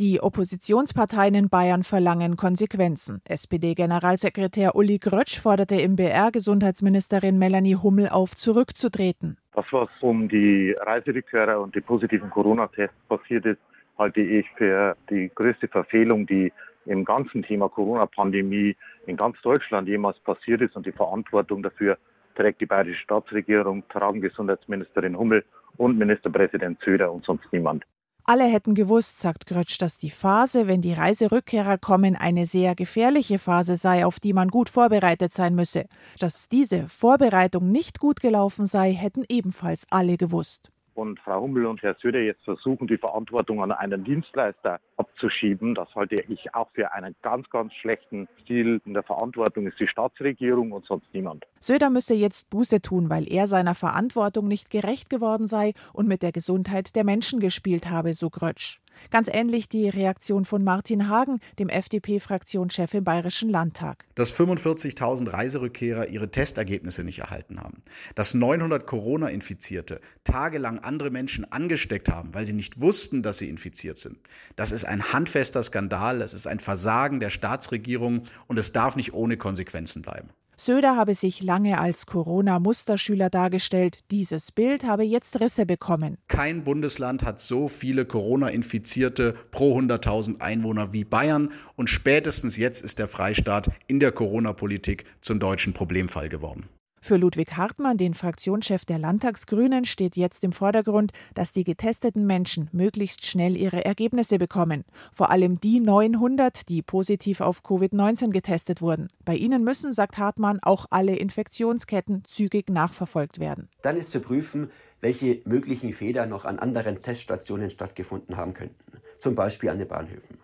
[0.00, 3.20] Die Oppositionsparteien in Bayern verlangen Konsequenzen.
[3.28, 9.36] SPD-Generalsekretär Uli Grötsch forderte im BR Gesundheitsministerin Melanie Hummel auf, zurückzutreten.
[9.52, 13.60] Das, was um die Reiserückkehrer und die positiven Corona-Tests passiert ist,
[13.98, 16.50] halte ich für die größte Verfehlung, die
[16.86, 18.74] im ganzen Thema Corona-Pandemie
[19.04, 20.76] in ganz Deutschland jemals passiert ist.
[20.76, 21.98] Und die Verantwortung dafür
[22.36, 25.44] trägt die bayerische Staatsregierung, tragen Gesundheitsministerin Hummel
[25.76, 27.84] und Ministerpräsident Söder und sonst niemand.
[28.30, 33.40] Alle hätten gewusst, sagt Grötsch, dass die Phase, wenn die Reiserückkehrer kommen, eine sehr gefährliche
[33.40, 35.86] Phase sei, auf die man gut vorbereitet sein müsse.
[36.20, 41.82] Dass diese Vorbereitung nicht gut gelaufen sei, hätten ebenfalls alle gewusst und Frau Hummel und
[41.82, 46.92] Herr Söder jetzt versuchen, die Verantwortung an einen Dienstleister abzuschieben, das halte ich auch für
[46.92, 48.82] einen ganz, ganz schlechten Stil.
[48.84, 51.46] In der Verantwortung ist die Staatsregierung und sonst niemand.
[51.58, 56.22] Söder müsse jetzt Buße tun, weil er seiner Verantwortung nicht gerecht geworden sei und mit
[56.22, 58.80] der Gesundheit der Menschen gespielt habe, so Grötsch.
[59.10, 64.04] Ganz ähnlich die Reaktion von Martin Hagen, dem FDP-Fraktionschef im Bayerischen Landtag.
[64.14, 67.82] Dass 45.000 Reiserückkehrer ihre Testergebnisse nicht erhalten haben.
[68.14, 73.98] Dass 900 Corona-Infizierte tagelang andere Menschen angesteckt haben, weil sie nicht wussten, dass sie infiziert
[73.98, 74.18] sind.
[74.56, 79.12] Das ist ein handfester Skandal, es ist ein Versagen der Staatsregierung und es darf nicht
[79.12, 80.30] ohne Konsequenzen bleiben.
[80.60, 84.00] Söder habe sich lange als Corona-Musterschüler dargestellt.
[84.10, 86.18] Dieses Bild habe jetzt Risse bekommen.
[86.28, 91.52] Kein Bundesland hat so viele Corona-Infizierte pro 100.000 Einwohner wie Bayern.
[91.76, 96.68] Und spätestens jetzt ist der Freistaat in der Corona-Politik zum deutschen Problemfall geworden.
[97.02, 102.68] Für Ludwig Hartmann, den Fraktionschef der Landtagsgrünen, steht jetzt im Vordergrund, dass die getesteten Menschen
[102.72, 104.84] möglichst schnell ihre Ergebnisse bekommen.
[105.12, 109.08] Vor allem die 900, die positiv auf Covid-19 getestet wurden.
[109.24, 113.68] Bei ihnen müssen, sagt Hartmann, auch alle Infektionsketten zügig nachverfolgt werden.
[113.82, 118.76] Dann ist zu prüfen, welche möglichen Fehler noch an anderen Teststationen stattgefunden haben könnten.
[119.18, 120.38] Zum Beispiel an den Bahnhöfen.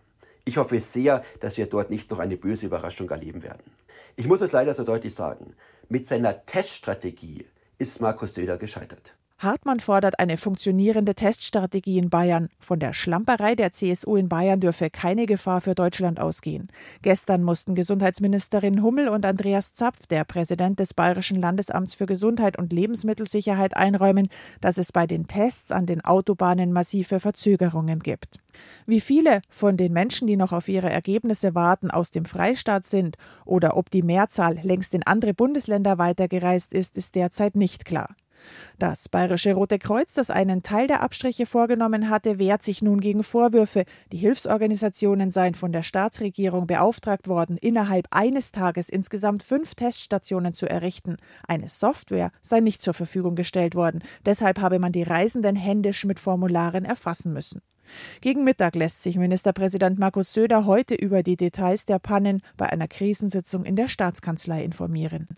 [0.49, 3.65] Ich hoffe sehr, dass wir dort nicht noch eine böse Überraschung erleben werden.
[4.15, 5.57] Ich muss es leider so deutlich sagen.
[5.89, 7.47] Mit seiner Teststrategie
[7.79, 9.17] ist Markus Söder gescheitert.
[9.39, 12.49] Hartmann fordert eine funktionierende Teststrategie in Bayern.
[12.59, 16.69] Von der Schlamperei der CSU in Bayern dürfe keine Gefahr für Deutschland ausgehen.
[17.03, 22.73] Gestern mussten Gesundheitsministerin Hummel und Andreas Zapf, der Präsident des Bayerischen Landesamts für Gesundheit und
[22.73, 24.29] Lebensmittelsicherheit, einräumen,
[24.63, 28.39] dass es bei den Tests an den Autobahnen massive Verzögerungen gibt.
[28.87, 33.19] Wie viele von den Menschen, die noch auf ihre Ergebnisse warten, aus dem Freistaat sind
[33.45, 38.17] oder ob die Mehrzahl längst in andere Bundesländer weitergereist ist, ist derzeit nicht klar.
[38.79, 43.23] Das Bayerische Rote Kreuz, das einen Teil der Abstriche vorgenommen hatte, wehrt sich nun gegen
[43.23, 43.85] Vorwürfe.
[44.13, 50.69] Die Hilfsorganisationen seien von der Staatsregierung beauftragt worden, innerhalb eines Tages insgesamt fünf Teststationen zu
[50.69, 51.17] errichten.
[51.47, 54.03] Eine Software sei nicht zur Verfügung gestellt worden.
[54.25, 57.63] Deshalb habe man die Reisenden händisch mit Formularen erfassen müssen.
[58.21, 62.89] Gegen Mittag lässt sich Ministerpräsident Markus Söder heute über die Details der Pannen bei einer
[62.89, 65.29] Krisensitzung in der Staatskanzlei informieren.